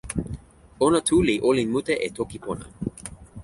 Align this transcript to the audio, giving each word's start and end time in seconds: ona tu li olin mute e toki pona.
ona 0.85 0.99
tu 1.07 1.15
li 1.27 1.35
olin 1.49 1.67
mute 1.73 1.93
e 2.07 2.09
toki 2.17 2.37
pona. 2.45 2.65